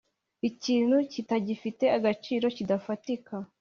ikintu 0.49 0.95
kitagifite 1.11 1.85
agaciro 1.97 2.45
kidafatika 2.57 3.35